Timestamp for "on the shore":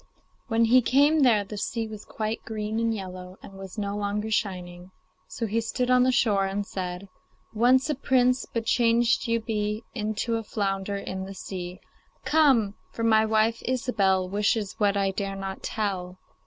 5.91-6.47